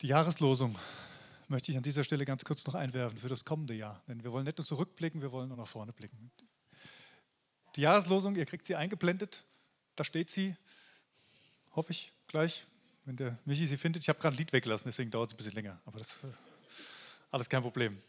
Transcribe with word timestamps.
Die 0.00 0.08
Jahreslosung 0.08 0.76
möchte 1.48 1.70
ich 1.70 1.76
an 1.76 1.82
dieser 1.82 2.04
Stelle 2.04 2.24
ganz 2.24 2.44
kurz 2.44 2.66
noch 2.66 2.74
einwerfen 2.74 3.18
für 3.18 3.28
das 3.28 3.44
kommende 3.44 3.74
Jahr. 3.74 4.02
Denn 4.08 4.24
wir 4.24 4.32
wollen 4.32 4.44
nicht 4.44 4.58
nur 4.58 4.66
zurückblicken, 4.66 5.22
wir 5.22 5.32
wollen 5.32 5.50
auch 5.52 5.56
nach 5.56 5.68
vorne 5.68 5.92
blicken. 5.92 6.30
Die 7.76 7.82
Jahreslosung, 7.82 8.36
ihr 8.36 8.46
kriegt 8.46 8.66
sie 8.66 8.76
eingeblendet, 8.76 9.44
da 9.96 10.04
steht 10.04 10.30
sie, 10.30 10.56
hoffe 11.74 11.92
ich 11.92 12.12
gleich, 12.28 12.66
wenn 13.04 13.16
der 13.16 13.38
Michi 13.44 13.66
sie 13.66 13.76
findet. 13.76 14.02
Ich 14.02 14.08
habe 14.08 14.18
gerade 14.18 14.36
ein 14.36 14.38
Lied 14.38 14.52
weggelassen, 14.52 14.86
deswegen 14.86 15.10
dauert 15.10 15.30
es 15.30 15.34
ein 15.34 15.36
bisschen 15.36 15.54
länger, 15.54 15.80
aber 15.84 15.98
das 15.98 16.10
ist 16.16 16.24
äh, 16.24 16.28
alles 17.30 17.48
kein 17.48 17.62
Problem. 17.62 18.00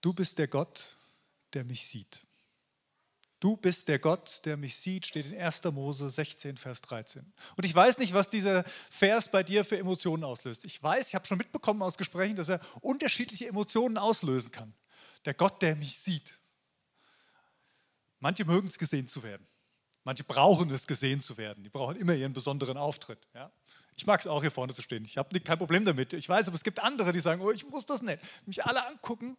Du 0.00 0.12
bist 0.12 0.38
der 0.38 0.48
Gott, 0.48 0.96
der 1.52 1.64
mich 1.64 1.86
sieht. 1.86 2.20
Du 3.40 3.56
bist 3.56 3.88
der 3.88 3.98
Gott, 3.98 4.42
der 4.44 4.58
mich 4.58 4.76
sieht, 4.76 5.06
steht 5.06 5.24
in 5.24 5.40
1. 5.40 5.64
Mose 5.72 6.10
16, 6.10 6.58
Vers 6.58 6.82
13. 6.82 7.32
Und 7.56 7.64
ich 7.64 7.74
weiß 7.74 7.96
nicht, 7.96 8.12
was 8.12 8.28
dieser 8.28 8.64
Vers 8.90 9.30
bei 9.30 9.42
dir 9.42 9.64
für 9.64 9.78
Emotionen 9.78 10.24
auslöst. 10.24 10.66
Ich 10.66 10.82
weiß, 10.82 11.08
ich 11.08 11.14
habe 11.14 11.26
schon 11.26 11.38
mitbekommen 11.38 11.80
aus 11.80 11.96
Gesprächen, 11.96 12.36
dass 12.36 12.50
er 12.50 12.60
unterschiedliche 12.82 13.48
Emotionen 13.48 13.96
auslösen 13.96 14.50
kann. 14.50 14.74
Der 15.24 15.32
Gott, 15.32 15.62
der 15.62 15.74
mich 15.74 15.98
sieht. 15.98 16.38
Manche 18.18 18.44
mögen 18.44 18.68
es 18.68 18.76
gesehen 18.76 19.06
zu 19.06 19.22
werden. 19.22 19.46
Manche 20.04 20.22
brauchen 20.24 20.70
es 20.70 20.86
gesehen 20.86 21.22
zu 21.22 21.38
werden. 21.38 21.64
Die 21.64 21.70
brauchen 21.70 21.96
immer 21.96 22.14
ihren 22.14 22.34
besonderen 22.34 22.76
Auftritt. 22.76 23.26
Ja? 23.34 23.50
Ich 23.96 24.06
mag 24.06 24.20
es 24.20 24.26
auch 24.26 24.42
hier 24.42 24.50
vorne 24.50 24.74
zu 24.74 24.82
stehen. 24.82 25.04
Ich 25.06 25.16
habe 25.16 25.40
kein 25.40 25.58
Problem 25.58 25.86
damit. 25.86 26.12
Ich 26.12 26.28
weiß, 26.28 26.46
aber 26.48 26.56
es 26.56 26.62
gibt 26.62 26.82
andere, 26.82 27.12
die 27.12 27.20
sagen, 27.20 27.40
oh, 27.40 27.50
ich 27.50 27.66
muss 27.66 27.86
das 27.86 28.02
nicht. 28.02 28.18
Mich 28.44 28.62
alle 28.64 28.86
angucken. 28.86 29.38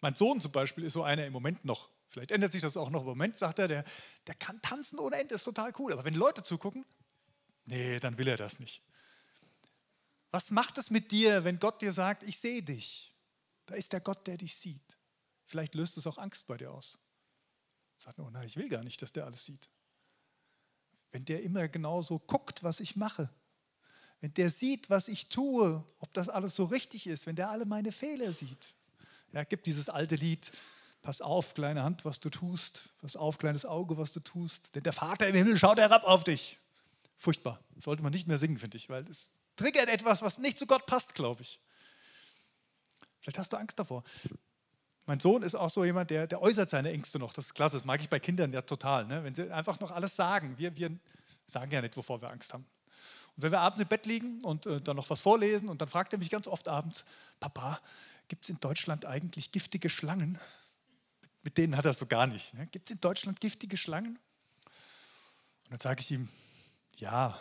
Mein 0.00 0.14
Sohn 0.14 0.40
zum 0.40 0.52
Beispiel 0.52 0.84
ist 0.84 0.94
so 0.94 1.02
einer 1.02 1.26
im 1.26 1.32
Moment 1.32 1.62
noch 1.66 1.90
Vielleicht 2.14 2.30
ändert 2.30 2.52
sich 2.52 2.62
das 2.62 2.76
auch 2.76 2.90
noch 2.90 3.00
im 3.00 3.08
Moment, 3.08 3.36
sagt 3.36 3.58
er, 3.58 3.66
der, 3.66 3.84
der 4.28 4.36
kann 4.36 4.62
tanzen 4.62 5.00
ohne 5.00 5.16
Ende, 5.16 5.34
ist 5.34 5.42
total 5.42 5.72
cool. 5.80 5.92
Aber 5.92 6.04
wenn 6.04 6.14
Leute 6.14 6.44
zugucken, 6.44 6.86
nee, 7.64 7.98
dann 7.98 8.16
will 8.18 8.28
er 8.28 8.36
das 8.36 8.60
nicht. 8.60 8.80
Was 10.30 10.52
macht 10.52 10.78
es 10.78 10.92
mit 10.92 11.10
dir, 11.10 11.42
wenn 11.42 11.58
Gott 11.58 11.82
dir 11.82 11.92
sagt, 11.92 12.22
ich 12.22 12.38
sehe 12.38 12.62
dich? 12.62 13.12
Da 13.66 13.74
ist 13.74 13.92
der 13.92 14.00
Gott, 14.00 14.28
der 14.28 14.36
dich 14.36 14.54
sieht. 14.54 14.96
Vielleicht 15.44 15.74
löst 15.74 15.96
es 15.96 16.06
auch 16.06 16.16
Angst 16.16 16.46
bei 16.46 16.56
dir 16.56 16.70
aus. 16.70 17.00
Sagt, 17.98 18.20
oh 18.20 18.30
nein, 18.30 18.46
ich 18.46 18.56
will 18.56 18.68
gar 18.68 18.84
nicht, 18.84 19.02
dass 19.02 19.10
der 19.10 19.24
alles 19.24 19.44
sieht. 19.44 19.68
Wenn 21.10 21.24
der 21.24 21.42
immer 21.42 21.66
genauso 21.66 22.20
guckt, 22.20 22.62
was 22.62 22.78
ich 22.78 22.94
mache, 22.94 23.28
wenn 24.20 24.32
der 24.34 24.50
sieht, 24.50 24.88
was 24.88 25.08
ich 25.08 25.28
tue, 25.28 25.84
ob 25.98 26.12
das 26.12 26.28
alles 26.28 26.54
so 26.54 26.66
richtig 26.66 27.08
ist, 27.08 27.26
wenn 27.26 27.34
der 27.34 27.50
alle 27.50 27.66
meine 27.66 27.90
Fehler 27.90 28.32
sieht. 28.32 28.72
Ja, 29.32 29.42
gibt 29.42 29.66
dieses 29.66 29.88
alte 29.88 30.14
Lied, 30.14 30.52
Pass 31.04 31.20
auf, 31.20 31.52
kleine 31.52 31.82
Hand, 31.82 32.06
was 32.06 32.18
du 32.18 32.30
tust. 32.30 32.88
Pass 33.02 33.14
auf, 33.14 33.36
kleines 33.36 33.66
Auge, 33.66 33.98
was 33.98 34.12
du 34.12 34.20
tust. 34.20 34.74
Denn 34.74 34.82
der 34.82 34.94
Vater 34.94 35.28
im 35.28 35.34
Himmel 35.34 35.58
schaut 35.58 35.78
herab 35.78 36.02
auf 36.04 36.24
dich. 36.24 36.58
Furchtbar. 37.18 37.60
Sollte 37.78 38.02
man 38.02 38.10
nicht 38.10 38.26
mehr 38.26 38.38
singen, 38.38 38.56
finde 38.56 38.78
ich, 38.78 38.88
weil 38.88 39.06
es 39.10 39.34
triggert 39.54 39.88
etwas, 39.88 40.22
was 40.22 40.38
nicht 40.38 40.58
zu 40.58 40.66
Gott 40.66 40.86
passt, 40.86 41.14
glaube 41.14 41.42
ich. 41.42 41.60
Vielleicht 43.20 43.38
hast 43.38 43.52
du 43.52 43.58
Angst 43.58 43.78
davor. 43.78 44.02
Mein 45.04 45.20
Sohn 45.20 45.42
ist 45.42 45.54
auch 45.54 45.68
so 45.68 45.84
jemand, 45.84 46.08
der, 46.08 46.26
der 46.26 46.40
äußert 46.40 46.70
seine 46.70 46.90
Ängste 46.90 47.18
noch. 47.18 47.34
Das 47.34 47.44
ist 47.46 47.54
klasse, 47.54 47.76
das 47.76 47.84
mag 47.84 48.00
ich 48.00 48.08
bei 48.08 48.18
Kindern 48.18 48.54
ja 48.54 48.62
total. 48.62 49.04
Ne? 49.04 49.22
Wenn 49.24 49.34
sie 49.34 49.52
einfach 49.52 49.78
noch 49.80 49.90
alles 49.90 50.16
sagen. 50.16 50.56
Wir, 50.56 50.74
wir 50.74 50.90
sagen 51.46 51.70
ja 51.70 51.82
nicht, 51.82 51.98
wovor 51.98 52.22
wir 52.22 52.30
Angst 52.30 52.54
haben. 52.54 52.64
Und 53.36 53.42
wenn 53.42 53.52
wir 53.52 53.60
abends 53.60 53.78
im 53.78 53.88
Bett 53.88 54.06
liegen 54.06 54.42
und 54.42 54.64
äh, 54.64 54.80
dann 54.80 54.96
noch 54.96 55.10
was 55.10 55.20
vorlesen 55.20 55.68
und 55.68 55.82
dann 55.82 55.88
fragt 55.90 56.14
er 56.14 56.18
mich 56.18 56.30
ganz 56.30 56.48
oft 56.48 56.66
abends, 56.66 57.04
Papa, 57.40 57.78
gibt 58.28 58.46
es 58.46 58.48
in 58.48 58.58
Deutschland 58.58 59.04
eigentlich 59.04 59.52
giftige 59.52 59.90
Schlangen? 59.90 60.38
Mit 61.44 61.56
denen 61.58 61.76
hat 61.76 61.84
er 61.84 61.94
so 61.94 62.06
gar 62.06 62.26
nicht. 62.26 62.54
Ne? 62.54 62.66
Gibt 62.66 62.88
es 62.88 62.94
in 62.94 63.00
Deutschland 63.00 63.40
giftige 63.40 63.76
Schlangen? 63.76 64.18
Und 65.64 65.70
dann 65.70 65.78
sage 65.78 66.00
ich 66.00 66.10
ihm, 66.10 66.28
ja, 66.96 67.38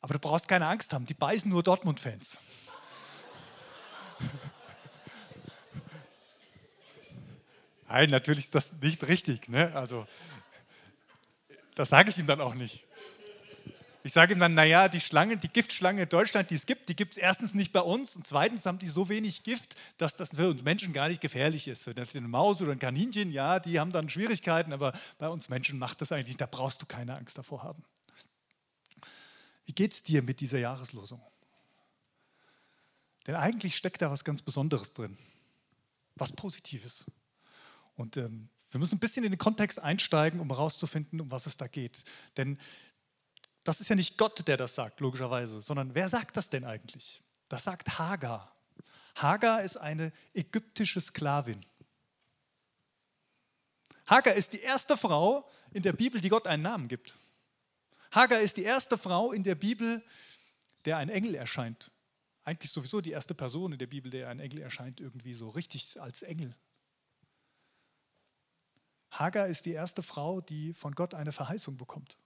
aber 0.00 0.14
du 0.14 0.20
brauchst 0.20 0.46
keine 0.46 0.66
Angst 0.66 0.92
haben, 0.92 1.06
die 1.06 1.14
beißen 1.14 1.50
nur 1.50 1.62
Dortmund-Fans. 1.62 2.36
Nein, 7.88 8.10
natürlich 8.10 8.44
ist 8.44 8.54
das 8.54 8.72
nicht 8.74 9.08
richtig. 9.08 9.48
Ne? 9.48 9.74
Also, 9.74 10.06
das 11.74 11.88
sage 11.88 12.10
ich 12.10 12.18
ihm 12.18 12.26
dann 12.26 12.42
auch 12.42 12.54
nicht. 12.54 12.84
Ich 14.06 14.12
sage 14.12 14.34
ihm 14.34 14.38
dann, 14.38 14.54
naja, 14.54 14.88
die 14.88 15.00
Schlangen, 15.00 15.40
die 15.40 15.48
Giftschlange 15.48 16.04
in 16.04 16.08
Deutschland, 16.08 16.48
die 16.50 16.54
es 16.54 16.66
gibt, 16.66 16.88
die 16.88 16.94
gibt 16.94 17.14
es 17.14 17.18
erstens 17.18 17.54
nicht 17.54 17.72
bei 17.72 17.80
uns 17.80 18.14
und 18.14 18.24
zweitens 18.24 18.64
haben 18.64 18.78
die 18.78 18.86
so 18.86 19.08
wenig 19.08 19.42
Gift, 19.42 19.74
dass 19.98 20.14
das 20.14 20.36
für 20.36 20.48
uns 20.48 20.62
Menschen 20.62 20.92
gar 20.92 21.08
nicht 21.08 21.20
gefährlich 21.20 21.66
ist. 21.66 21.88
Eine 21.88 22.28
Maus 22.28 22.62
oder 22.62 22.70
ein 22.70 22.78
Kaninchen, 22.78 23.32
ja, 23.32 23.58
die 23.58 23.80
haben 23.80 23.90
dann 23.90 24.08
Schwierigkeiten, 24.08 24.72
aber 24.72 24.92
bei 25.18 25.28
uns 25.28 25.48
Menschen 25.48 25.80
macht 25.80 26.02
das 26.02 26.12
eigentlich, 26.12 26.36
da 26.36 26.46
brauchst 26.46 26.80
du 26.80 26.86
keine 26.86 27.16
Angst 27.16 27.36
davor 27.36 27.64
haben. 27.64 27.82
Wie 29.64 29.72
geht 29.72 29.92
es 29.92 30.04
dir 30.04 30.22
mit 30.22 30.38
dieser 30.38 30.60
Jahreslosung? 30.60 31.20
Denn 33.26 33.34
eigentlich 33.34 33.76
steckt 33.76 34.02
da 34.02 34.10
was 34.12 34.22
ganz 34.22 34.40
Besonderes 34.40 34.92
drin, 34.92 35.18
was 36.14 36.30
Positives. 36.30 37.06
Und 37.96 38.16
ähm, 38.18 38.50
wir 38.70 38.78
müssen 38.78 38.96
ein 38.96 39.00
bisschen 39.00 39.24
in 39.24 39.32
den 39.32 39.38
Kontext 39.38 39.80
einsteigen, 39.80 40.38
um 40.38 40.48
herauszufinden, 40.48 41.20
um 41.20 41.32
was 41.32 41.46
es 41.46 41.56
da 41.56 41.66
geht. 41.66 42.04
Denn 42.36 42.56
das 43.66 43.80
ist 43.80 43.88
ja 43.88 43.96
nicht 43.96 44.16
Gott, 44.16 44.46
der 44.46 44.56
das 44.56 44.76
sagt, 44.76 45.00
logischerweise, 45.00 45.60
sondern 45.60 45.94
wer 45.94 46.08
sagt 46.08 46.36
das 46.36 46.48
denn 46.48 46.64
eigentlich? 46.64 47.20
Das 47.48 47.64
sagt 47.64 47.98
Hagar. 47.98 48.54
Hagar 49.16 49.62
ist 49.62 49.76
eine 49.76 50.12
ägyptische 50.34 51.00
Sklavin. 51.00 51.66
Hagar 54.06 54.34
ist 54.34 54.52
die 54.52 54.60
erste 54.60 54.96
Frau 54.96 55.48
in 55.72 55.82
der 55.82 55.92
Bibel, 55.92 56.20
die 56.20 56.28
Gott 56.28 56.46
einen 56.46 56.62
Namen 56.62 56.86
gibt. 56.86 57.18
Hagar 58.12 58.38
ist 58.38 58.56
die 58.56 58.62
erste 58.62 58.96
Frau 58.98 59.32
in 59.32 59.42
der 59.42 59.56
Bibel, 59.56 60.04
der 60.84 60.98
ein 60.98 61.08
Engel 61.08 61.34
erscheint. 61.34 61.90
Eigentlich 62.44 62.70
sowieso 62.70 63.00
die 63.00 63.10
erste 63.10 63.34
Person 63.34 63.72
in 63.72 63.78
der 63.78 63.88
Bibel, 63.88 64.10
der 64.12 64.28
ein 64.28 64.38
Engel 64.38 64.60
erscheint, 64.60 65.00
irgendwie 65.00 65.34
so 65.34 65.48
richtig 65.48 66.00
als 66.00 66.22
Engel. 66.22 66.54
Hagar 69.10 69.48
ist 69.48 69.66
die 69.66 69.72
erste 69.72 70.04
Frau, 70.04 70.40
die 70.40 70.72
von 70.72 70.94
Gott 70.94 71.14
eine 71.14 71.32
Verheißung 71.32 71.76
bekommt. 71.76 72.16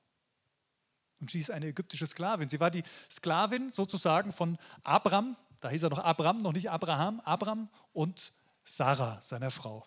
Und 1.20 1.31
sie 1.31 1.41
ist 1.41 1.50
eine 1.50 1.66
ägyptische 1.66 2.06
Sklavin. 2.06 2.48
Sie 2.48 2.60
war 2.60 2.70
die 2.70 2.82
Sklavin 3.10 3.70
sozusagen 3.70 4.32
von 4.32 4.58
Abram, 4.82 5.36
da 5.60 5.69
hieß 5.69 5.82
er 5.82 5.91
noch 5.91 5.98
Abram, 5.98 6.38
noch 6.38 6.53
nicht 6.53 6.70
Abraham, 6.70 7.20
Abram 7.20 7.69
und 7.92 8.32
Sarah, 8.64 9.20
seiner 9.20 9.50
Frau. 9.50 9.84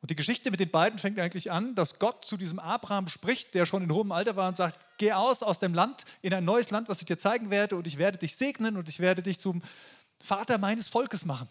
Und 0.00 0.10
die 0.10 0.16
Geschichte 0.16 0.50
mit 0.50 0.60
den 0.60 0.70
beiden 0.70 0.98
fängt 0.98 1.18
eigentlich 1.18 1.50
an, 1.50 1.74
dass 1.74 1.98
Gott 1.98 2.24
zu 2.24 2.36
diesem 2.36 2.58
Abraham 2.58 3.08
spricht, 3.08 3.54
der 3.54 3.66
schon 3.66 3.82
in 3.82 3.92
hohem 3.92 4.10
Alter 4.12 4.34
war 4.36 4.48
und 4.48 4.56
sagt, 4.56 4.78
geh 4.98 5.12
aus 5.12 5.42
aus 5.42 5.58
dem 5.58 5.74
Land 5.74 6.04
in 6.22 6.34
ein 6.34 6.44
neues 6.44 6.70
Land, 6.70 6.88
was 6.88 7.00
ich 7.00 7.04
dir 7.04 7.18
zeigen 7.18 7.50
werde 7.50 7.76
und 7.76 7.86
ich 7.86 7.98
werde 7.98 8.18
dich 8.18 8.36
segnen 8.36 8.76
und 8.76 8.88
ich 8.88 8.98
werde 8.98 9.22
dich 9.22 9.38
zum 9.38 9.62
Vater 10.20 10.58
meines 10.58 10.88
Volkes 10.88 11.24
machen. 11.24 11.48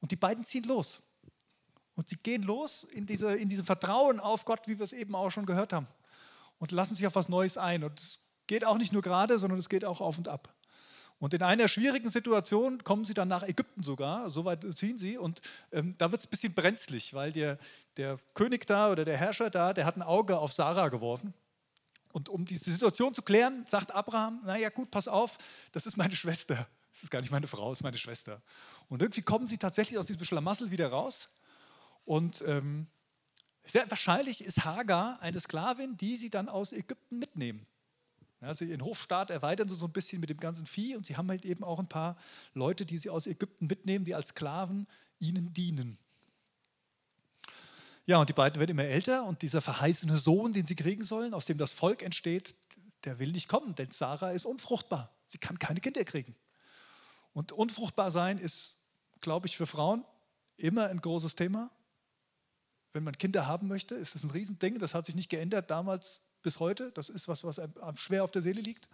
Und 0.00 0.10
die 0.10 0.16
beiden 0.16 0.44
ziehen 0.44 0.64
los. 0.64 1.00
Und 1.96 2.08
sie 2.08 2.16
gehen 2.16 2.42
los 2.42 2.84
in, 2.90 3.06
diese, 3.06 3.34
in 3.36 3.48
diesem 3.48 3.64
Vertrauen 3.64 4.20
auf 4.20 4.44
Gott, 4.44 4.66
wie 4.66 4.78
wir 4.78 4.84
es 4.84 4.92
eben 4.92 5.14
auch 5.14 5.30
schon 5.30 5.46
gehört 5.46 5.72
haben 5.72 5.86
und 6.58 6.72
lassen 6.72 6.94
sich 6.94 7.06
auf 7.06 7.14
was 7.14 7.28
Neues 7.28 7.56
ein. 7.58 7.84
Und 7.84 8.00
es 8.00 8.20
geht 8.46 8.64
auch 8.64 8.78
nicht 8.78 8.92
nur 8.92 9.02
gerade, 9.02 9.38
sondern 9.38 9.58
es 9.58 9.68
geht 9.68 9.84
auch 9.84 10.00
auf 10.00 10.18
und 10.18 10.28
ab. 10.28 10.54
Und 11.18 11.32
in 11.32 11.42
einer 11.42 11.68
schwierigen 11.68 12.10
Situation 12.10 12.82
kommen 12.82 13.04
sie 13.04 13.14
dann 13.14 13.28
nach 13.28 13.44
Ägypten 13.44 13.82
sogar, 13.82 14.28
so 14.30 14.44
weit 14.44 14.66
ziehen 14.76 14.98
sie, 14.98 15.16
und 15.16 15.40
ähm, 15.72 15.94
da 15.96 16.10
wird 16.10 16.20
es 16.20 16.26
ein 16.26 16.30
bisschen 16.30 16.54
brenzlig, 16.54 17.14
weil 17.14 17.32
der, 17.32 17.58
der 17.96 18.18
König 18.34 18.66
da 18.66 18.90
oder 18.90 19.04
der 19.04 19.16
Herrscher 19.16 19.48
da, 19.48 19.72
der 19.72 19.86
hat 19.86 19.96
ein 19.96 20.02
Auge 20.02 20.38
auf 20.38 20.52
Sarah 20.52 20.88
geworfen. 20.88 21.32
Und 22.12 22.28
um 22.28 22.44
diese 22.44 22.70
Situation 22.70 23.14
zu 23.14 23.22
klären, 23.22 23.64
sagt 23.68 23.92
Abraham, 23.92 24.40
naja 24.44 24.68
gut, 24.70 24.90
pass 24.90 25.08
auf, 25.08 25.38
das 25.72 25.86
ist 25.86 25.96
meine 25.96 26.14
Schwester. 26.14 26.68
Das 26.92 27.02
ist 27.02 27.10
gar 27.10 27.20
nicht 27.20 27.32
meine 27.32 27.48
Frau, 27.48 27.70
das 27.70 27.78
ist 27.78 27.82
meine 27.82 27.98
Schwester. 27.98 28.40
Und 28.88 29.02
irgendwie 29.02 29.22
kommen 29.22 29.48
sie 29.48 29.58
tatsächlich 29.58 29.98
aus 29.98 30.06
diesem 30.06 30.24
Schlamassel 30.24 30.70
wieder 30.70 30.88
raus. 30.88 31.28
Und 32.04 32.42
ähm, 32.46 32.86
sehr 33.64 33.90
wahrscheinlich 33.90 34.44
ist 34.44 34.64
Hagar 34.64 35.20
eine 35.20 35.40
Sklavin, 35.40 35.96
die 35.96 36.16
sie 36.16 36.30
dann 36.30 36.48
aus 36.48 36.72
Ägypten 36.72 37.18
mitnehmen. 37.18 37.66
Also 38.40 38.64
ihren 38.64 38.84
Hofstaat 38.84 39.30
erweitern 39.30 39.68
sie 39.68 39.74
so 39.74 39.86
ein 39.86 39.92
bisschen 39.92 40.20
mit 40.20 40.28
dem 40.28 40.38
ganzen 40.38 40.66
Vieh 40.66 40.96
und 40.96 41.06
sie 41.06 41.16
haben 41.16 41.28
halt 41.28 41.44
eben 41.44 41.64
auch 41.64 41.78
ein 41.78 41.88
paar 41.88 42.16
Leute, 42.52 42.84
die 42.84 42.98
sie 42.98 43.08
aus 43.08 43.26
Ägypten 43.26 43.66
mitnehmen, 43.66 44.04
die 44.04 44.14
als 44.14 44.28
Sklaven 44.28 44.86
ihnen 45.18 45.52
dienen. 45.52 45.98
Ja, 48.06 48.18
und 48.18 48.28
die 48.28 48.34
beiden 48.34 48.60
werden 48.60 48.72
immer 48.72 48.84
älter 48.84 49.24
und 49.24 49.40
dieser 49.40 49.62
verheißene 49.62 50.18
Sohn, 50.18 50.52
den 50.52 50.66
sie 50.66 50.74
kriegen 50.74 51.02
sollen, 51.02 51.32
aus 51.32 51.46
dem 51.46 51.56
das 51.56 51.72
Volk 51.72 52.02
entsteht, 52.02 52.54
der 53.04 53.18
will 53.18 53.32
nicht 53.32 53.48
kommen, 53.48 53.74
denn 53.74 53.90
Sarah 53.90 54.32
ist 54.32 54.44
unfruchtbar. 54.44 55.10
Sie 55.28 55.38
kann 55.38 55.58
keine 55.58 55.80
Kinder 55.80 56.04
kriegen. 56.04 56.34
Und 57.32 57.52
unfruchtbar 57.52 58.10
sein 58.10 58.38
ist, 58.38 58.76
glaube 59.20 59.46
ich, 59.46 59.56
für 59.56 59.66
Frauen 59.66 60.04
immer 60.58 60.88
ein 60.88 61.00
großes 61.00 61.34
Thema 61.34 61.70
wenn 62.94 63.02
man 63.04 63.18
Kinder 63.18 63.46
haben 63.46 63.66
möchte, 63.66 63.96
ist 63.96 64.14
das 64.14 64.22
ein 64.22 64.30
Riesending. 64.30 64.78
Das 64.78 64.94
hat 64.94 65.04
sich 65.04 65.16
nicht 65.16 65.28
geändert 65.28 65.70
damals 65.70 66.22
bis 66.42 66.60
heute. 66.60 66.92
Das 66.92 67.10
ist 67.10 67.26
was, 67.26 67.42
was 67.44 67.58
einem 67.58 67.96
schwer 67.96 68.22
auf 68.22 68.30
der 68.30 68.40
Seele 68.40 68.60
liegt. 68.60 68.88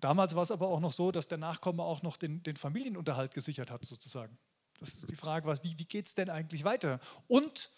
Damals 0.00 0.34
war 0.34 0.42
es 0.42 0.50
aber 0.50 0.68
auch 0.68 0.80
noch 0.80 0.92
so, 0.92 1.12
dass 1.12 1.28
der 1.28 1.38
Nachkomme 1.38 1.82
auch 1.82 2.02
noch 2.02 2.16
den, 2.16 2.42
den 2.42 2.56
Familienunterhalt 2.56 3.34
gesichert 3.34 3.70
hat, 3.70 3.84
sozusagen. 3.84 4.38
Das 4.80 5.00
die 5.00 5.16
Frage, 5.16 5.46
was, 5.46 5.62
wie, 5.62 5.78
wie 5.78 5.84
geht 5.84 6.06
es 6.06 6.14
denn 6.14 6.30
eigentlich 6.30 6.64
weiter? 6.64 6.98
Und 7.26 7.70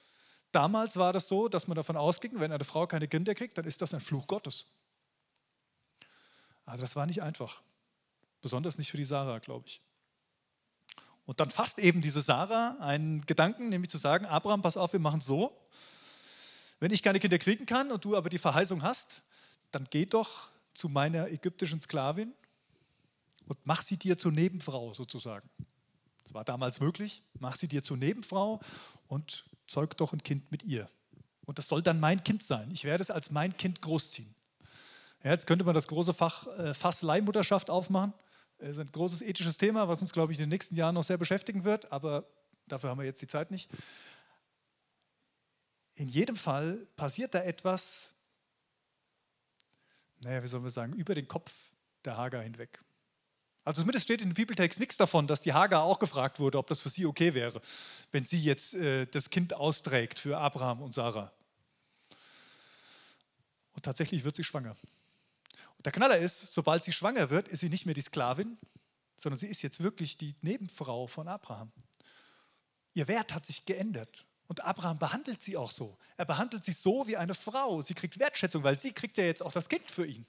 damals 0.53 0.97
war 0.97 1.13
das 1.13 1.27
so, 1.27 1.49
dass 1.49 1.67
man 1.67 1.75
davon 1.75 1.97
ausging, 1.97 2.39
wenn 2.39 2.53
eine 2.53 2.65
Frau 2.65 2.87
keine 2.87 3.09
Kinder 3.09 3.35
kriegt, 3.35 3.59
dann 3.59 3.65
ist 3.65 3.83
das 3.83 3.95
ein 3.95 4.01
Fluch 4.01 4.29
Gottes. 4.29 4.67
Also 6.67 6.83
das 6.83 6.95
war 6.95 7.07
nicht 7.07 7.23
einfach. 7.23 7.63
Besonders 8.43 8.79
nicht 8.79 8.91
für 8.91 8.97
die 8.97 9.05
Sarah, 9.05 9.39
glaube 9.39 9.67
ich. 9.67 9.81
Und 11.31 11.39
dann 11.39 11.49
fasst 11.53 11.79
eben 11.79 12.01
diese 12.01 12.23
Sarah 12.23 12.77
einen 12.81 13.25
Gedanken, 13.25 13.69
nämlich 13.69 13.89
zu 13.89 13.99
sagen, 13.99 14.27
Abraham, 14.27 14.63
pass 14.63 14.77
auf, 14.77 14.95
wir 14.95 14.99
machen 14.99 15.21
so. 15.21 15.57
Wenn 16.81 16.91
ich 16.91 17.05
keine 17.05 17.21
Kinder 17.21 17.39
kriegen 17.39 17.67
kann 17.67 17.93
und 17.93 18.05
du 18.05 18.17
aber 18.17 18.31
die 18.31 18.39
Verheißung 18.39 18.83
hast, 18.83 19.23
dann 19.71 19.87
geh 19.91 20.07
doch 20.07 20.49
zu 20.75 20.89
meiner 20.89 21.31
ägyptischen 21.31 21.81
Sklavin 21.81 22.33
und 23.47 23.61
mach 23.63 23.83
sie 23.83 23.97
dir 23.97 24.19
zur 24.19 24.33
Nebenfrau 24.33 24.93
sozusagen. 24.93 25.49
Das 26.25 26.35
war 26.35 26.43
damals 26.43 26.81
möglich. 26.81 27.23
Mach 27.39 27.55
sie 27.55 27.69
dir 27.69 27.85
zur 27.85 27.97
Nebenfrau 27.97 28.59
und 29.07 29.45
zeug 29.69 29.97
doch 29.99 30.13
ein 30.13 30.25
Kind 30.25 30.51
mit 30.51 30.65
ihr. 30.65 30.91
Und 31.47 31.59
das 31.61 31.69
soll 31.69 31.81
dann 31.81 32.01
mein 32.01 32.25
Kind 32.25 32.43
sein. 32.43 32.73
Ich 32.73 32.83
werde 32.83 33.03
es 33.03 33.11
als 33.13 33.31
mein 33.31 33.57
Kind 33.57 33.81
großziehen. 33.83 34.35
Ja, 35.23 35.31
jetzt 35.31 35.47
könnte 35.47 35.65
man 35.65 35.77
das 35.77 35.87
große 35.87 36.13
Fach, 36.13 36.49
äh, 36.59 36.75
Fass 36.75 37.03
Leihmutterschaft 37.03 37.71
aufmachen. 37.71 38.15
Das 38.61 38.71
ist 38.71 38.79
ein 38.79 38.93
großes 38.93 39.23
ethisches 39.23 39.57
Thema, 39.57 39.89
was 39.89 40.03
uns, 40.03 40.13
glaube 40.13 40.33
ich, 40.33 40.39
in 40.39 40.45
den 40.45 40.51
nächsten 40.51 40.77
Jahren 40.77 40.95
noch 40.95 41.03
sehr 41.03 41.17
beschäftigen 41.17 41.65
wird, 41.65 41.91
aber 41.91 42.27
dafür 42.67 42.91
haben 42.91 42.99
wir 42.99 43.07
jetzt 43.07 43.23
die 43.23 43.27
Zeit 43.27 43.51
nicht. 43.51 43.71
In 45.95 46.09
jedem 46.09 46.37
Fall 46.37 46.87
passiert 46.95 47.35
da 47.35 47.43
etwas, 47.43 48.11
naja, 50.21 50.43
wie 50.43 50.47
sollen 50.47 50.63
wir 50.63 50.71
sagen, 50.71 50.93
über 50.93 51.15
den 51.15 51.27
Kopf 51.27 51.53
der 52.05 52.19
Hagar 52.19 52.43
hinweg. 52.43 52.83
Also 53.65 53.81
zumindest 53.81 54.05
steht 54.05 54.21
in 54.21 54.29
dem 54.29 54.35
Bibeltext 54.35 54.79
nichts 54.79 54.99
davon, 54.99 55.27
dass 55.27 55.41
die 55.41 55.55
Hagar 55.55 55.83
auch 55.83 55.99
gefragt 55.99 56.39
wurde, 56.39 56.59
ob 56.59 56.67
das 56.67 56.81
für 56.81 56.91
sie 56.91 57.07
okay 57.07 57.33
wäre, 57.33 57.63
wenn 58.13 58.27
sie 58.27 58.41
jetzt 58.41 58.75
äh, 58.75 59.07
das 59.07 59.31
Kind 59.31 59.55
austrägt 59.55 60.19
für 60.19 60.37
Abraham 60.37 60.83
und 60.83 60.93
Sarah. 60.93 61.33
Und 63.73 63.85
tatsächlich 63.85 64.25
wird 64.25 64.37
sie 64.37 64.45
schwanger. 64.45 64.77
Der 65.85 65.93
Knaller 65.93 66.19
ist, 66.19 66.53
sobald 66.53 66.85
sie 66.85 66.93
schwanger 66.93 67.31
wird, 67.31 67.49
ist 67.49 67.61
sie 67.61 67.71
nicht 67.71 67.87
mehr 67.87 67.95
die 67.95 68.03
Sklavin, 68.03 68.59
sondern 69.17 69.39
sie 69.39 69.47
ist 69.47 69.63
jetzt 69.63 69.83
wirklich 69.83 70.17
die 70.17 70.35
Nebenfrau 70.43 71.07
von 71.07 71.29
Abraham. 71.29 71.73
Ihr 72.95 73.09
Wert 73.09 73.35
hat 73.35 73.47
sich 73.47 73.65
geändert. 73.65 74.27
Und 74.47 74.65
Abraham 74.65 74.99
behandelt 74.99 75.41
sie 75.43 75.57
auch 75.57 75.71
so. 75.71 75.97
Er 76.17 76.25
behandelt 76.25 76.65
sie 76.65 76.73
so 76.73 77.07
wie 77.07 77.17
eine 77.17 77.35
Frau. 77.35 77.83
Sie 77.83 77.95
kriegt 77.95 78.19
Wertschätzung, 78.19 78.65
weil 78.65 78.79
sie 78.81 78.93
kriegt 78.93 79.17
ja 79.17 79.25
jetzt 79.25 79.43
auch 79.43 79.53
das 79.53 79.69
Kind 79.69 79.89
für 79.89 80.05
ihn. 80.05 80.27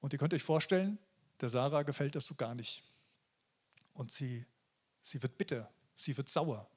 Und 0.00 0.12
ihr 0.12 0.18
könnt 0.18 0.34
euch 0.34 0.42
vorstellen, 0.42 0.98
der 1.40 1.48
Sarah 1.48 1.82
gefällt 1.82 2.16
das 2.16 2.26
so 2.26 2.34
gar 2.34 2.54
nicht. 2.54 2.82
Und 3.92 4.10
sie, 4.10 4.44
sie 5.02 5.22
wird 5.22 5.38
bitter, 5.38 5.70
sie 5.96 6.16
wird 6.16 6.28
sauer. 6.28 6.68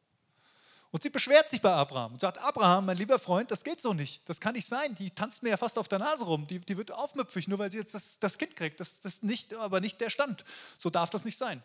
Und 0.92 1.04
sie 1.04 1.10
beschwert 1.10 1.50
sich 1.50 1.62
bei 1.62 1.72
Abraham 1.72 2.14
und 2.14 2.22
sagt, 2.22 2.38
Abraham, 2.38 2.86
mein 2.86 2.98
lieber 2.98 3.20
Freund, 3.20 3.52
das 3.52 3.64
geht 3.64 3.82
so 3.82 3.94
nicht. 3.94 4.28
Das 4.30 4.40
kann 4.40 4.54
nicht 4.54 4.68
sein. 4.68 4.96
Die 4.96 5.12
tanzt 5.12 5.44
mir 5.44 5.50
ja 5.50 5.58
fast 5.58 5.78
auf 5.78 5.88
der 5.88 6.00
Nase 6.00 6.24
rum. 6.24 6.48
Die, 6.48 6.60
die 6.60 6.78
wird 6.78 6.92
aufmüpfig, 6.92 7.48
nur 7.48 7.60
weil 7.60 7.72
sie 7.72 7.78
jetzt 7.78 7.94
das, 7.94 8.20
das 8.20 8.38
Kind 8.38 8.56
kriegt. 8.56 8.80
Das 8.80 8.94
ist 9.04 9.24
nicht, 9.24 9.54
aber 9.54 9.82
nicht 9.82 10.00
der 10.00 10.10
Stand. 10.10 10.46
So 10.78 10.90
darf 10.90 11.10
das 11.10 11.26
nicht 11.26 11.38
sein. 11.38 11.62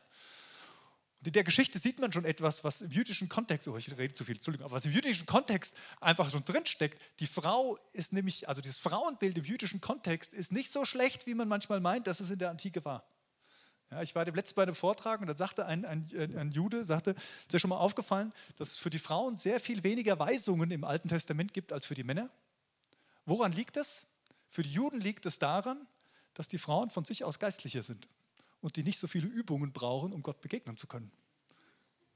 Und 1.20 1.28
in 1.28 1.32
der 1.34 1.44
Geschichte 1.44 1.78
sieht 1.78 2.00
man 2.00 2.12
schon 2.12 2.24
etwas, 2.24 2.64
was 2.64 2.82
im 2.82 2.90
jüdischen 2.90 3.28
Kontext, 3.28 3.68
oh, 3.68 3.76
ich 3.76 3.96
rede 3.96 4.12
zu 4.12 4.24
viel, 4.24 4.34
Entschuldigung, 4.34 4.66
aber 4.66 4.74
was 4.74 4.86
im 4.86 4.90
jüdischen 4.90 5.24
Kontext 5.24 5.76
einfach 6.00 6.28
schon 6.28 6.44
drinsteckt. 6.44 7.00
Die 7.20 7.28
Frau 7.28 7.78
ist 7.92 8.12
nämlich, 8.12 8.48
also 8.48 8.60
dieses 8.60 8.80
Frauenbild 8.80 9.38
im 9.38 9.44
jüdischen 9.44 9.80
Kontext 9.80 10.34
ist 10.34 10.50
nicht 10.50 10.72
so 10.72 10.84
schlecht, 10.84 11.28
wie 11.28 11.34
man 11.34 11.46
manchmal 11.46 11.78
meint, 11.78 12.08
dass 12.08 12.18
es 12.18 12.30
in 12.30 12.40
der 12.40 12.50
Antike 12.50 12.84
war. 12.84 13.04
Ja, 13.92 14.00
ich 14.00 14.14
war 14.14 14.24
dem 14.24 14.34
letzten 14.34 14.54
bei 14.54 14.62
einem 14.62 14.74
Vortrag 14.74 15.20
und 15.20 15.26
da 15.26 15.36
sagte 15.36 15.66
ein, 15.66 15.84
ein, 15.84 16.08
ein 16.16 16.50
Jude, 16.50 16.86
sagte, 16.86 17.10
ist 17.10 17.52
dir 17.52 17.58
schon 17.58 17.68
mal 17.68 17.76
aufgefallen, 17.76 18.32
dass 18.56 18.70
es 18.70 18.78
für 18.78 18.88
die 18.88 18.98
Frauen 18.98 19.36
sehr 19.36 19.60
viel 19.60 19.84
weniger 19.84 20.18
Weisungen 20.18 20.70
im 20.70 20.82
Alten 20.82 21.08
Testament 21.08 21.52
gibt 21.52 21.74
als 21.74 21.84
für 21.84 21.94
die 21.94 22.02
Männer? 22.02 22.30
Woran 23.26 23.52
liegt 23.52 23.76
das? 23.76 24.06
Für 24.48 24.62
die 24.62 24.72
Juden 24.72 24.98
liegt 24.98 25.26
es 25.26 25.38
daran, 25.38 25.86
dass 26.32 26.48
die 26.48 26.56
Frauen 26.56 26.88
von 26.88 27.04
sich 27.04 27.22
aus 27.22 27.38
geistlicher 27.38 27.82
sind 27.82 28.08
und 28.62 28.76
die 28.76 28.82
nicht 28.82 28.98
so 28.98 29.06
viele 29.06 29.26
Übungen 29.26 29.72
brauchen, 29.72 30.14
um 30.14 30.22
Gott 30.22 30.40
begegnen 30.40 30.78
zu 30.78 30.86
können. 30.86 31.12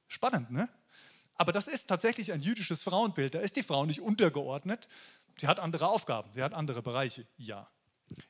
Spannend, 0.09 0.51
ne? 0.51 0.71
Aber 1.35 1.53
das 1.53 1.69
ist 1.69 1.89
tatsächlich 1.89 2.33
ein 2.33 2.41
jüdisches 2.41 2.85
Frauenbild. 2.85 3.35
Da 3.35 3.41
ist 3.41 3.57
die 3.57 3.63
Frau 3.63 3.85
nicht 3.85 4.01
untergeordnet. 4.01 4.89
Sie 5.39 5.47
hat 5.47 5.61
andere 5.61 5.89
Aufgaben, 5.89 6.33
sie 6.33 6.43
hat 6.43 6.55
andere 6.55 6.81
Bereiche. 6.81 7.27
Ja. 7.37 7.69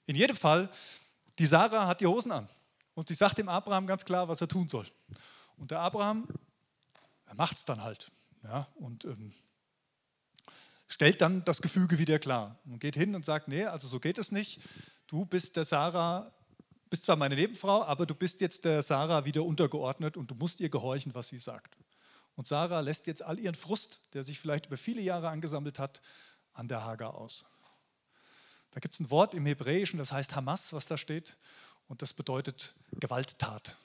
In 0.07 0.17
jedem 0.17 0.37
Fall, 0.37 0.69
die 1.39 1.47
Sarah 1.47 1.87
hat 1.87 2.01
die 2.01 2.07
Hosen 2.07 2.33
an. 2.33 2.49
Und 2.97 3.09
sie 3.09 3.15
sagt 3.15 3.37
dem 3.37 3.51
Abraham 3.51 3.87
ganz 3.87 4.07
klar, 4.07 4.27
was 4.27 4.41
er 4.41 4.49
tun 4.49 4.69
soll. 4.69 4.87
Und 5.59 5.71
der 5.71 5.81
Abraham, 5.81 6.27
er 7.27 7.35
macht 7.35 7.59
es 7.59 7.67
dann 7.67 7.83
halt. 7.83 8.11
Ja, 8.43 8.69
und 8.77 9.05
ähm, 9.05 9.35
stellt 10.89 11.21
dann 11.21 11.45
das 11.45 11.61
Gefüge 11.61 11.99
wieder 11.99 12.19
klar. 12.19 12.59
Und 12.65 12.79
geht 12.79 12.95
hin 12.95 13.15
und 13.15 13.23
sagt, 13.23 13.49
nee, 13.49 13.67
also 13.67 13.87
so 13.87 14.01
geht 14.01 14.17
es 14.17 14.33
nicht. 14.33 14.63
Du 15.09 15.27
bist 15.27 15.57
der 15.57 15.67
Sarah, 15.67 16.33
bist 16.89 17.05
zwar 17.05 17.17
meine 17.17 17.35
Nebenfrau, 17.35 17.85
aber 17.85 18.07
du 18.07 18.15
bist 18.15 18.41
jetzt 18.41 18.65
der 18.65 18.83
Sarah 18.83 19.27
wieder 19.27 19.45
untergeordnet 19.45 20.17
und 20.17 20.31
du 20.31 20.35
musst 20.35 20.61
ihr 20.61 20.71
gehorchen, 20.71 21.15
was 21.15 21.29
sie 21.29 21.39
sagt. 21.39 21.77
Und 22.35 22.47
Sarah 22.47 22.81
lässt 22.81 23.07
jetzt 23.09 23.21
all 23.23 23.39
ihren 23.39 23.55
Frust, 23.55 24.01
der 24.15 24.25
sich 24.25 24.41
vielleicht 24.41 24.67
über 24.67 24.79
viele 24.79 25.03
Jahre 25.03 25.29
angesammelt 25.29 25.79
hat, 25.79 26.01
an 26.55 26.67
der 26.67 26.83
Hagar 26.83 27.15
aus. 27.15 27.45
Da 28.71 28.81
gibt 28.81 28.95
es 28.95 29.01
ein 29.01 29.11
Wort 29.11 29.35
im 29.35 29.45
Hebräischen, 29.45 29.99
das 29.99 30.13
heißt 30.13 30.35
Hamas, 30.35 30.73
was 30.73 30.87
da 30.87 30.97
steht. 30.97 31.37
Und 31.89 32.03
das 32.03 32.13
bedeutet 32.13 32.75
Gewalttat. 32.93 33.77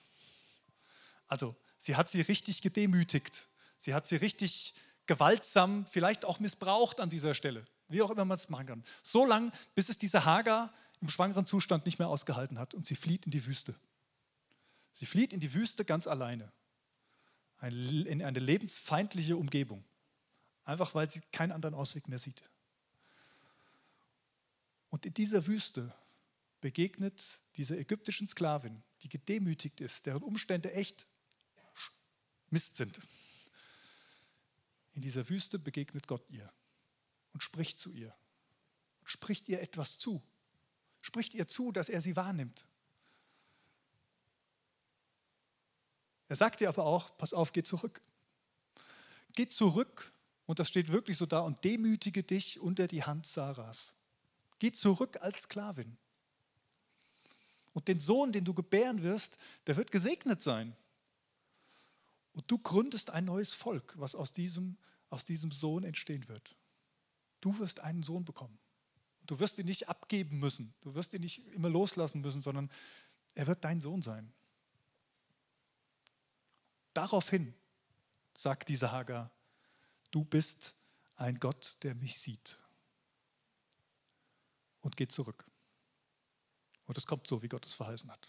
Also 1.27 1.55
sie 1.77 1.95
hat 1.95 2.09
sie 2.09 2.21
richtig 2.21 2.61
gedemütigt. 2.61 3.47
Sie 3.79 3.93
hat 3.93 4.07
sie 4.07 4.15
richtig 4.15 4.73
gewaltsam, 5.05 5.85
vielleicht 5.87 6.25
auch 6.25 6.39
missbraucht 6.39 6.99
an 6.99 7.09
dieser 7.09 7.33
Stelle. 7.33 7.65
Wie 7.87 8.01
auch 8.01 8.09
immer 8.09 8.25
man 8.25 8.37
es 8.37 8.49
machen 8.49 8.67
kann. 8.67 8.83
So 9.03 9.25
lange, 9.25 9.51
bis 9.75 9.89
es 9.89 9.97
diese 9.97 10.25
Hagar 10.25 10.73
im 11.01 11.09
schwangeren 11.09 11.45
Zustand 11.45 11.85
nicht 11.85 11.99
mehr 11.99 12.07
ausgehalten 12.07 12.59
hat 12.59 12.73
und 12.73 12.85
sie 12.85 12.95
flieht 12.95 13.25
in 13.25 13.31
die 13.31 13.45
Wüste. 13.45 13.75
Sie 14.93 15.05
flieht 15.05 15.33
in 15.33 15.39
die 15.39 15.53
Wüste 15.53 15.83
ganz 15.83 16.07
alleine. 16.07 16.51
In 17.61 18.23
eine 18.23 18.39
lebensfeindliche 18.39 19.37
Umgebung. 19.37 19.83
Einfach 20.63 20.93
weil 20.95 21.09
sie 21.09 21.21
keinen 21.31 21.51
anderen 21.51 21.75
Ausweg 21.75 22.07
mehr 22.07 22.19
sieht. 22.19 22.43
Und 24.89 25.05
in 25.05 25.13
dieser 25.13 25.47
Wüste 25.47 25.93
begegnet 26.61 27.41
dieser 27.57 27.77
ägyptischen 27.77 28.27
Sklavin, 28.27 28.83
die 29.01 29.09
gedemütigt 29.09 29.81
ist, 29.81 30.05
deren 30.05 30.23
Umstände 30.23 30.71
echt 30.71 31.07
Mist 32.49 32.75
sind. 32.75 32.99
In 34.93 35.01
dieser 35.01 35.27
Wüste 35.29 35.57
begegnet 35.57 36.07
Gott 36.07 36.29
ihr 36.29 36.51
und 37.33 37.41
spricht 37.41 37.79
zu 37.79 37.91
ihr 37.91 38.15
und 38.99 39.09
spricht 39.09 39.49
ihr 39.49 39.61
etwas 39.61 39.97
zu. 39.97 40.21
Spricht 41.01 41.33
ihr 41.33 41.47
zu, 41.47 41.71
dass 41.71 41.89
er 41.89 42.01
sie 42.01 42.15
wahrnimmt. 42.15 42.67
Er 46.27 46.35
sagt 46.35 46.61
ihr 46.61 46.69
aber 46.69 46.85
auch, 46.85 47.17
pass 47.17 47.33
auf, 47.33 47.51
geh 47.51 47.63
zurück. 47.63 48.01
Geh 49.33 49.47
zurück, 49.47 50.13
und 50.45 50.59
das 50.59 50.67
steht 50.67 50.91
wirklich 50.91 51.17
so 51.17 51.25
da, 51.25 51.39
und 51.39 51.63
demütige 51.63 52.23
dich 52.23 52.59
unter 52.59 52.87
die 52.87 53.03
Hand 53.03 53.25
Sarahs. 53.25 53.93
Geh 54.59 54.71
zurück 54.71 55.21
als 55.21 55.43
Sklavin. 55.43 55.97
Und 57.73 57.87
den 57.87 57.99
Sohn, 57.99 58.31
den 58.31 58.43
du 58.43 58.53
gebären 58.53 59.01
wirst, 59.01 59.37
der 59.67 59.77
wird 59.77 59.91
gesegnet 59.91 60.41
sein. 60.41 60.75
Und 62.33 62.49
du 62.49 62.57
gründest 62.57 63.09
ein 63.09 63.25
neues 63.25 63.53
Volk, 63.53 63.93
was 63.97 64.15
aus 64.15 64.31
diesem, 64.31 64.77
aus 65.09 65.25
diesem 65.25 65.51
Sohn 65.51 65.83
entstehen 65.83 66.27
wird. 66.27 66.55
Du 67.39 67.57
wirst 67.59 67.79
einen 67.79 68.03
Sohn 68.03 68.25
bekommen. 68.25 68.59
Du 69.25 69.39
wirst 69.39 69.57
ihn 69.57 69.65
nicht 69.65 69.89
abgeben 69.89 70.39
müssen. 70.39 70.73
Du 70.81 70.95
wirst 70.95 71.13
ihn 71.13 71.21
nicht 71.21 71.45
immer 71.53 71.69
loslassen 71.69 72.21
müssen, 72.21 72.41
sondern 72.41 72.69
er 73.35 73.47
wird 73.47 73.63
dein 73.63 73.81
Sohn 73.81 74.01
sein. 74.01 74.33
Daraufhin 76.93 77.53
sagt 78.35 78.69
diese 78.69 78.91
Hagar, 78.91 79.31
du 80.11 80.23
bist 80.23 80.75
ein 81.15 81.39
Gott, 81.39 81.77
der 81.83 81.95
mich 81.95 82.19
sieht. 82.19 82.59
Und 84.81 84.97
geht 84.97 85.11
zurück. 85.11 85.50
Und 86.91 86.97
es 86.97 87.07
kommt 87.07 87.25
so, 87.25 87.41
wie 87.41 87.47
Gott 87.47 87.65
es 87.65 87.73
verheißen 87.73 88.11
hat. 88.11 88.27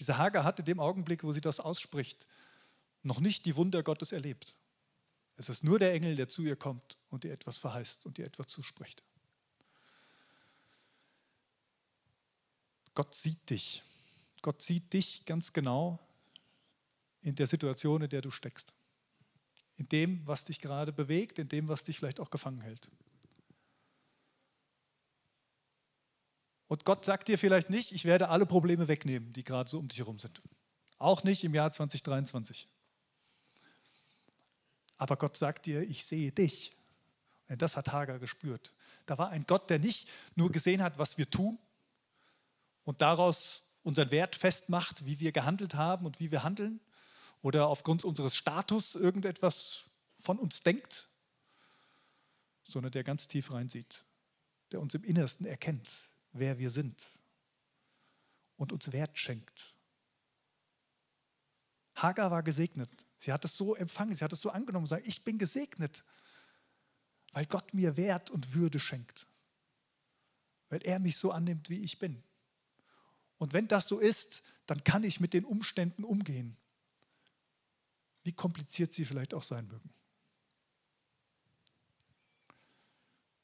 Diese 0.00 0.18
Hagar 0.18 0.42
hat 0.42 0.58
in 0.58 0.64
dem 0.64 0.80
Augenblick, 0.80 1.22
wo 1.22 1.30
sie 1.30 1.40
das 1.40 1.60
ausspricht, 1.60 2.26
noch 3.04 3.20
nicht 3.20 3.46
die 3.46 3.54
Wunder 3.54 3.84
Gottes 3.84 4.10
erlebt. 4.10 4.56
Es 5.36 5.48
ist 5.48 5.62
nur 5.62 5.78
der 5.78 5.92
Engel, 5.94 6.16
der 6.16 6.26
zu 6.26 6.42
ihr 6.42 6.56
kommt 6.56 6.98
und 7.10 7.24
ihr 7.24 7.32
etwas 7.32 7.58
verheißt 7.58 8.06
und 8.06 8.18
ihr 8.18 8.26
etwas 8.26 8.48
zuspricht. 8.48 9.04
Gott 12.94 13.14
sieht 13.14 13.48
dich. 13.48 13.84
Gott 14.42 14.60
sieht 14.62 14.92
dich 14.92 15.24
ganz 15.26 15.52
genau 15.52 16.00
in 17.20 17.36
der 17.36 17.46
Situation, 17.46 18.02
in 18.02 18.10
der 18.10 18.22
du 18.22 18.32
steckst. 18.32 18.74
In 19.76 19.88
dem, 19.88 20.26
was 20.26 20.42
dich 20.42 20.58
gerade 20.58 20.92
bewegt, 20.92 21.38
in 21.38 21.46
dem, 21.46 21.68
was 21.68 21.84
dich 21.84 21.98
vielleicht 21.98 22.18
auch 22.18 22.30
gefangen 22.32 22.62
hält. 22.62 22.88
Und 26.72 26.86
Gott 26.86 27.04
sagt 27.04 27.28
dir 27.28 27.36
vielleicht 27.36 27.68
nicht, 27.68 27.92
ich 27.92 28.06
werde 28.06 28.30
alle 28.30 28.46
Probleme 28.46 28.88
wegnehmen, 28.88 29.30
die 29.34 29.44
gerade 29.44 29.68
so 29.68 29.78
um 29.78 29.88
dich 29.88 29.98
herum 29.98 30.18
sind. 30.18 30.40
Auch 30.96 31.22
nicht 31.22 31.44
im 31.44 31.54
Jahr 31.54 31.70
2023. 31.70 32.66
Aber 34.96 35.18
Gott 35.18 35.36
sagt 35.36 35.66
dir, 35.66 35.82
ich 35.82 36.06
sehe 36.06 36.32
dich. 36.32 36.74
Und 37.50 37.60
das 37.60 37.76
hat 37.76 37.92
Hagar 37.92 38.18
gespürt. 38.18 38.72
Da 39.04 39.18
war 39.18 39.28
ein 39.28 39.44
Gott, 39.46 39.68
der 39.68 39.80
nicht 39.80 40.08
nur 40.34 40.50
gesehen 40.50 40.82
hat, 40.82 40.96
was 40.96 41.18
wir 41.18 41.28
tun 41.28 41.58
und 42.84 43.02
daraus 43.02 43.64
unseren 43.82 44.10
Wert 44.10 44.34
festmacht, 44.34 45.04
wie 45.04 45.20
wir 45.20 45.32
gehandelt 45.32 45.74
haben 45.74 46.06
und 46.06 46.20
wie 46.20 46.30
wir 46.30 46.42
handeln 46.42 46.80
oder 47.42 47.66
aufgrund 47.66 48.02
unseres 48.02 48.34
Status 48.34 48.94
irgendetwas 48.94 49.90
von 50.16 50.38
uns 50.38 50.62
denkt, 50.62 51.10
sondern 52.64 52.92
der 52.92 53.04
ganz 53.04 53.28
tief 53.28 53.50
reinsieht, 53.50 54.06
der 54.70 54.80
uns 54.80 54.94
im 54.94 55.04
Innersten 55.04 55.44
erkennt, 55.44 56.11
wer 56.32 56.58
wir 56.58 56.70
sind 56.70 57.08
und 58.56 58.72
uns 58.72 58.92
Wert 58.92 59.18
schenkt. 59.18 59.74
Hagar 61.94 62.30
war 62.30 62.42
gesegnet. 62.42 62.90
Sie 63.20 63.32
hat 63.32 63.44
es 63.44 63.56
so 63.56 63.74
empfangen, 63.74 64.14
sie 64.14 64.24
hat 64.24 64.32
es 64.32 64.40
so 64.40 64.50
angenommen 64.50 64.86
sagt, 64.86 65.06
ich 65.06 65.22
bin 65.24 65.38
gesegnet, 65.38 66.04
weil 67.32 67.46
Gott 67.46 67.72
mir 67.72 67.96
Wert 67.96 68.30
und 68.30 68.54
Würde 68.54 68.80
schenkt, 68.80 69.26
weil 70.68 70.82
er 70.82 70.98
mich 70.98 71.16
so 71.16 71.30
annimmt, 71.30 71.70
wie 71.70 71.82
ich 71.82 71.98
bin. 71.98 72.22
Und 73.38 73.52
wenn 73.52 73.68
das 73.68 73.88
so 73.88 73.98
ist, 73.98 74.42
dann 74.66 74.84
kann 74.84 75.04
ich 75.04 75.20
mit 75.20 75.34
den 75.34 75.44
Umständen 75.44 76.04
umgehen, 76.04 76.56
wie 78.22 78.32
kompliziert 78.32 78.92
sie 78.92 79.04
vielleicht 79.04 79.34
auch 79.34 79.42
sein 79.42 79.66
mögen. 79.66 79.92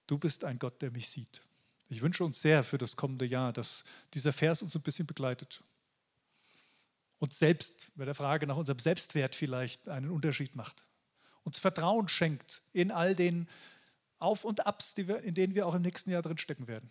Du 0.06 0.18
bist 0.18 0.44
ein 0.44 0.58
Gott, 0.58 0.80
der 0.80 0.90
mich 0.90 1.08
sieht. 1.08 1.42
Ich 1.88 2.02
wünsche 2.02 2.24
uns 2.24 2.40
sehr 2.40 2.64
für 2.64 2.78
das 2.78 2.96
kommende 2.96 3.24
Jahr, 3.24 3.52
dass 3.52 3.82
dieser 4.12 4.32
Vers 4.32 4.62
uns 4.62 4.74
ein 4.76 4.82
bisschen 4.82 5.06
begleitet. 5.06 5.62
Uns 7.18 7.38
selbst 7.38 7.90
bei 7.96 8.04
der 8.04 8.14
Frage 8.14 8.46
nach 8.46 8.56
unserem 8.56 8.78
Selbstwert 8.78 9.34
vielleicht 9.34 9.88
einen 9.88 10.10
Unterschied 10.10 10.54
macht. 10.54 10.84
Uns 11.44 11.58
Vertrauen 11.58 12.08
schenkt 12.08 12.62
in 12.72 12.90
all 12.90 13.14
den 13.14 13.48
Auf 14.18 14.44
und 14.44 14.66
Abs, 14.66 14.96
wir, 14.96 15.22
in 15.22 15.34
denen 15.34 15.54
wir 15.54 15.66
auch 15.66 15.74
im 15.74 15.82
nächsten 15.82 16.10
Jahr 16.10 16.22
drinstecken 16.22 16.66
werden. 16.66 16.90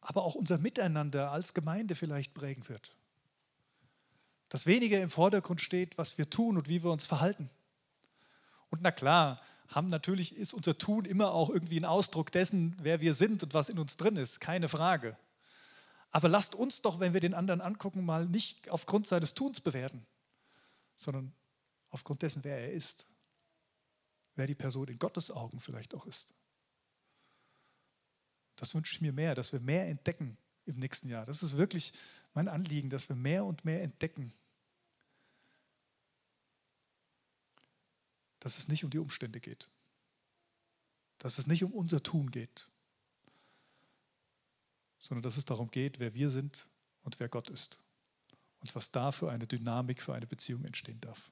Aber 0.00 0.24
auch 0.24 0.34
unser 0.34 0.58
Miteinander 0.58 1.30
als 1.30 1.54
Gemeinde 1.54 1.94
vielleicht 1.94 2.34
prägen 2.34 2.68
wird. 2.68 2.96
Dass 4.48 4.66
weniger 4.66 5.00
im 5.00 5.10
Vordergrund 5.10 5.60
steht, 5.60 5.98
was 5.98 6.18
wir 6.18 6.28
tun 6.30 6.56
und 6.56 6.68
wie 6.68 6.82
wir 6.82 6.90
uns 6.90 7.06
verhalten. 7.06 7.48
Und 8.70 8.82
na 8.82 8.90
klar, 8.90 9.40
haben 9.68 9.86
natürlich 9.86 10.34
ist 10.34 10.54
unser 10.54 10.78
Tun 10.78 11.04
immer 11.04 11.32
auch 11.32 11.50
irgendwie 11.50 11.78
ein 11.78 11.84
Ausdruck 11.84 12.32
dessen, 12.32 12.74
wer 12.80 13.00
wir 13.00 13.14
sind 13.14 13.42
und 13.42 13.54
was 13.54 13.68
in 13.68 13.78
uns 13.78 13.96
drin 13.96 14.16
ist, 14.16 14.40
keine 14.40 14.68
Frage. 14.68 15.16
Aber 16.10 16.28
lasst 16.28 16.54
uns 16.54 16.80
doch, 16.80 17.00
wenn 17.00 17.12
wir 17.12 17.20
den 17.20 17.34
anderen 17.34 17.60
angucken, 17.60 18.04
mal 18.04 18.26
nicht 18.26 18.70
aufgrund 18.70 19.06
seines 19.06 19.34
Tuns 19.34 19.60
bewerten, 19.60 20.06
sondern 20.96 21.34
aufgrund 21.90 22.22
dessen, 22.22 22.44
wer 22.44 22.58
er 22.58 22.72
ist, 22.72 23.06
wer 24.34 24.46
die 24.46 24.54
Person 24.54 24.88
in 24.88 24.98
Gottes 24.98 25.30
Augen 25.30 25.60
vielleicht 25.60 25.94
auch 25.94 26.06
ist. 26.06 26.32
Das 28.56 28.74
wünsche 28.74 28.94
ich 28.94 29.00
mir 29.00 29.12
mehr, 29.12 29.34
dass 29.34 29.52
wir 29.52 29.60
mehr 29.60 29.86
entdecken 29.86 30.38
im 30.64 30.76
nächsten 30.76 31.08
Jahr. 31.08 31.26
Das 31.26 31.42
ist 31.42 31.56
wirklich 31.56 31.92
mein 32.32 32.48
Anliegen, 32.48 32.88
dass 32.88 33.08
wir 33.08 33.16
mehr 33.16 33.44
und 33.44 33.64
mehr 33.64 33.82
entdecken, 33.82 34.32
dass 38.40 38.58
es 38.58 38.68
nicht 38.68 38.84
um 38.84 38.90
die 38.90 38.98
Umstände 38.98 39.40
geht, 39.40 39.68
dass 41.18 41.38
es 41.38 41.46
nicht 41.46 41.64
um 41.64 41.72
unser 41.72 42.02
Tun 42.02 42.30
geht, 42.30 42.68
sondern 44.98 45.22
dass 45.22 45.36
es 45.36 45.44
darum 45.44 45.70
geht, 45.70 45.98
wer 45.98 46.14
wir 46.14 46.30
sind 46.30 46.68
und 47.02 47.20
wer 47.20 47.28
Gott 47.28 47.48
ist. 47.48 47.78
Und 48.60 48.74
was 48.74 48.90
da 48.90 49.12
für 49.12 49.30
eine 49.30 49.46
Dynamik, 49.46 50.02
für 50.02 50.14
eine 50.14 50.26
Beziehung 50.26 50.64
entstehen 50.64 51.00
darf. 51.00 51.30